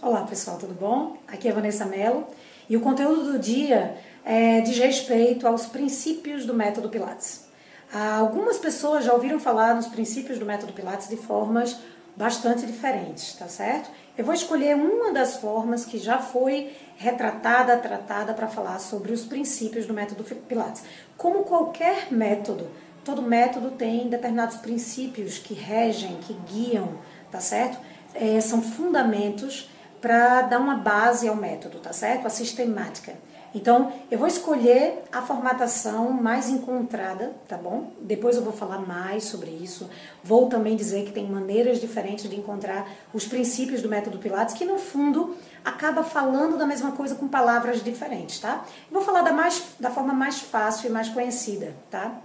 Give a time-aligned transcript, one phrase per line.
[0.00, 1.16] Olá pessoal, tudo bom?
[1.26, 2.24] Aqui é Vanessa Mello
[2.68, 7.48] e o conteúdo do dia é, diz respeito aos princípios do método Pilates.
[7.92, 11.76] Algumas pessoas já ouviram falar nos princípios do método Pilates de formas
[12.14, 13.90] bastante diferentes, tá certo?
[14.16, 19.24] Eu vou escolher uma das formas que já foi retratada, tratada para falar sobre os
[19.24, 20.84] princípios do método Pilates.
[21.16, 22.68] Como qualquer método,
[23.04, 26.88] todo método tem determinados princípios que regem, que guiam,
[27.32, 27.78] tá certo?
[28.14, 29.68] É, são fundamentos
[30.00, 32.26] para dar uma base ao método, tá certo?
[32.26, 33.14] A sistemática.
[33.54, 37.92] Então, eu vou escolher a formatação mais encontrada, tá bom?
[38.00, 39.88] Depois eu vou falar mais sobre isso.
[40.22, 44.66] Vou também dizer que tem maneiras diferentes de encontrar os princípios do método Pilates, que
[44.66, 45.34] no fundo
[45.64, 48.64] acaba falando da mesma coisa com palavras diferentes, tá?
[48.90, 52.20] Vou falar da, mais, da forma mais fácil e mais conhecida, tá?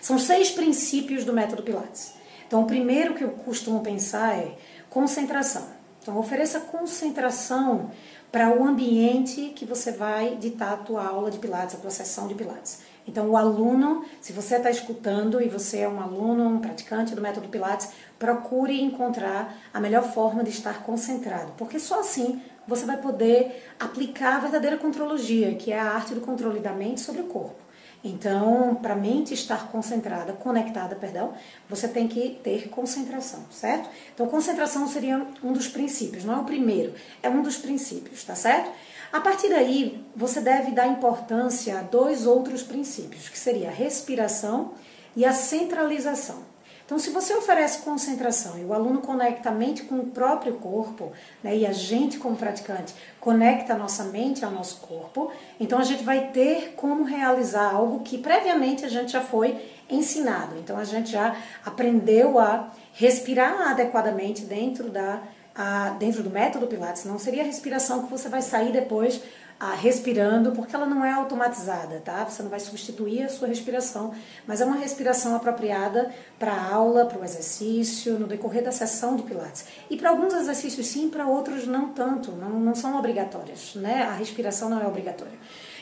[0.00, 2.14] São seis princípios do método Pilates.
[2.46, 4.56] Então, o primeiro que eu costumo pensar é
[4.90, 5.79] concentração.
[6.02, 7.90] Então, ofereça concentração
[8.32, 12.28] para o ambiente que você vai ditar a tua aula de Pilates, a tua sessão
[12.28, 12.82] de Pilates.
[13.06, 17.20] Então, o aluno, se você está escutando e você é um aluno, um praticante do
[17.20, 22.98] método Pilates, procure encontrar a melhor forma de estar concentrado, porque só assim você vai
[22.98, 27.26] poder aplicar a verdadeira contrologia, que é a arte do controle da mente sobre o
[27.26, 27.69] corpo.
[28.02, 31.34] Então, para a mente estar concentrada, conectada, perdão,
[31.68, 33.90] você tem que ter concentração, certo?
[34.14, 38.34] Então, concentração seria um dos princípios, não é o primeiro, é um dos princípios, tá
[38.34, 38.70] certo?
[39.12, 44.72] A partir daí, você deve dar importância a dois outros princípios, que seria a respiração
[45.14, 46.49] e a centralização.
[46.90, 51.12] Então, se você oferece concentração e o aluno conecta a mente com o próprio corpo,
[51.40, 55.30] né, e a gente, como praticante, conecta a nossa mente ao nosso corpo,
[55.60, 59.56] então a gente vai ter como realizar algo que previamente a gente já foi
[59.88, 60.58] ensinado.
[60.58, 65.22] Então, a gente já aprendeu a respirar adequadamente dentro da
[65.54, 69.20] a, dentro do método Pilates, não seria a respiração que você vai sair depois
[69.58, 72.24] a, respirando, porque ela não é automatizada, tá?
[72.24, 74.14] Você não vai substituir a sua respiração,
[74.46, 79.16] mas é uma respiração apropriada para a aula, para o exercício, no decorrer da sessão
[79.16, 79.66] de Pilates.
[79.90, 84.02] E para alguns exercícios sim, para outros não tanto, não, não são obrigatórias, né?
[84.04, 85.38] A respiração não é obrigatória.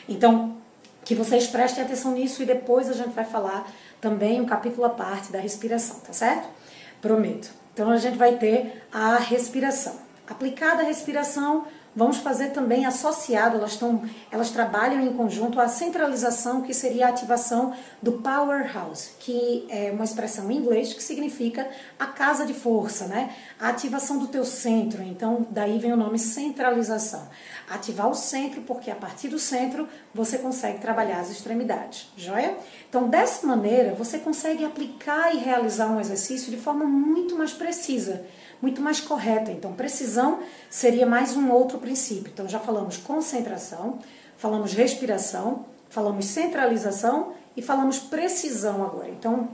[0.09, 0.57] Então,
[1.05, 4.89] que vocês prestem atenção nisso e depois a gente vai falar também um capítulo à
[4.89, 6.47] parte da respiração, tá certo?
[7.01, 7.49] Prometo.
[7.79, 10.08] Então a gente vai ter a respiração.
[10.29, 16.61] Aplicada a respiração, Vamos fazer também associado, elas, estão, elas trabalham em conjunto a centralização,
[16.61, 22.05] que seria a ativação do powerhouse, que é uma expressão em inglês que significa a
[22.05, 23.35] casa de força, né?
[23.59, 27.27] A ativação do teu centro, então daí vem o nome centralização.
[27.67, 32.55] Ativar o centro, porque a partir do centro você consegue trabalhar as extremidades, joia?
[32.87, 38.25] Então, dessa maneira, você consegue aplicar e realizar um exercício de forma muito mais precisa
[38.61, 39.51] muito mais correta.
[39.51, 40.39] Então, precisão
[40.69, 42.31] seria mais um outro princípio.
[42.33, 43.99] Então, já falamos concentração,
[44.37, 49.09] falamos respiração, falamos centralização e falamos precisão agora.
[49.09, 49.49] Então,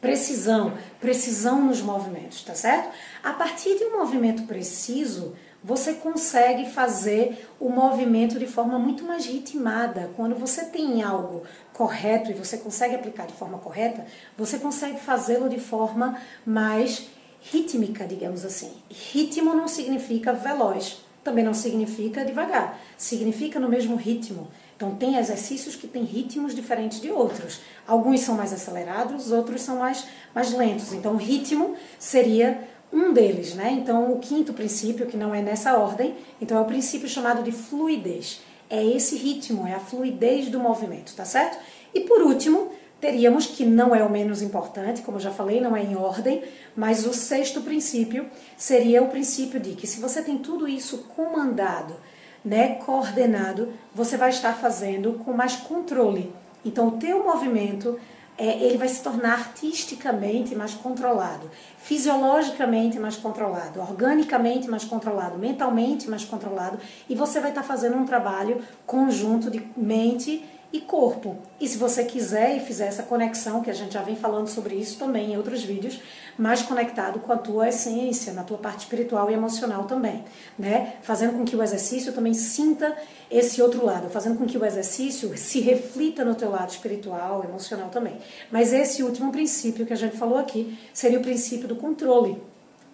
[0.00, 2.90] precisão, precisão nos movimentos, tá certo?
[3.22, 9.24] A partir de um movimento preciso, você consegue fazer o movimento de forma muito mais
[9.24, 10.10] ritmada.
[10.14, 14.04] Quando você tem algo correto e você consegue aplicar de forma correta,
[14.36, 17.08] você consegue fazê-lo de forma mais
[17.50, 18.72] rítmica, digamos assim.
[18.90, 24.48] Ritmo não significa veloz, também não significa devagar, significa no mesmo ritmo.
[24.76, 27.60] Então, tem exercícios que têm ritmos diferentes de outros.
[27.86, 30.92] Alguns são mais acelerados, outros são mais, mais lentos.
[30.92, 33.70] Então, ritmo seria um deles, né?
[33.72, 37.52] Então, o quinto princípio, que não é nessa ordem, então é o princípio chamado de
[37.52, 38.40] fluidez.
[38.68, 41.58] É esse ritmo, é a fluidez do movimento, tá certo?
[41.94, 42.72] E por último,
[43.04, 46.42] teríamos, que não é o menos importante, como eu já falei, não é em ordem,
[46.74, 51.96] mas o sexto princípio seria o princípio de que se você tem tudo isso comandado,
[52.42, 56.32] né, coordenado, você vai estar fazendo com mais controle.
[56.64, 58.00] Então, o teu movimento
[58.38, 66.08] é, ele vai se tornar artisticamente mais controlado, fisiologicamente mais controlado, organicamente mais controlado, mentalmente
[66.08, 70.42] mais controlado, e você vai estar fazendo um trabalho conjunto de mente
[70.74, 71.36] e corpo.
[71.60, 74.74] E se você quiser e fizer essa conexão, que a gente já vem falando sobre
[74.74, 76.00] isso também em outros vídeos,
[76.36, 80.24] mais conectado com a tua essência, na tua parte espiritual e emocional também,
[80.58, 80.94] né?
[81.02, 82.92] Fazendo com que o exercício também sinta
[83.30, 87.88] esse outro lado, fazendo com que o exercício se reflita no teu lado espiritual, emocional
[87.90, 88.18] também.
[88.50, 92.42] Mas esse último princípio que a gente falou aqui seria o princípio do controle.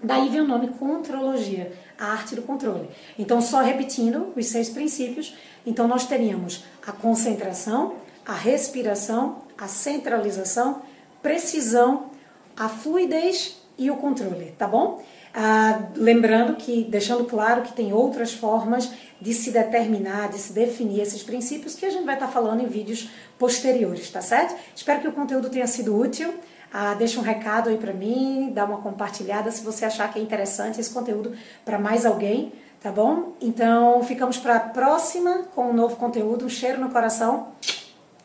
[0.02, 2.88] Daí vem o nome contrologia, a arte do controle.
[3.18, 5.36] Então, só repetindo os seis princípios,
[5.66, 10.82] então nós teríamos a concentração, a respiração, a centralização,
[11.22, 12.10] precisão,
[12.56, 15.02] a fluidez e o controle, tá bom?
[15.32, 21.00] Ah, lembrando que, deixando claro que tem outras formas de se determinar, de se definir
[21.00, 24.56] esses princípios que a gente vai estar falando em vídeos posteriores, tá certo?
[24.74, 26.34] Espero que o conteúdo tenha sido útil.
[26.72, 30.22] Ah, deixa um recado aí para mim, dá uma compartilhada se você achar que é
[30.22, 31.32] interessante esse conteúdo
[31.64, 33.32] para mais alguém, tá bom?
[33.40, 36.44] Então ficamos para a próxima com um novo conteúdo.
[36.44, 37.48] Um cheiro no coração.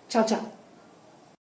[0.07, 0.54] Tchau, tchau.